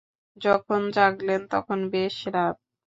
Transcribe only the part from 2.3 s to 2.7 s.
রাত।